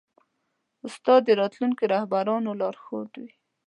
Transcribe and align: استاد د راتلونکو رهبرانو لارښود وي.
استاد 0.87 1.21
د 1.25 1.29
راتلونکو 1.41 1.83
رهبرانو 1.93 2.49
لارښود 2.59 3.11
وي. 3.21 3.31